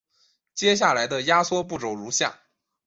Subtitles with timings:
[0.55, 2.39] 接下来的压缩步骤如下。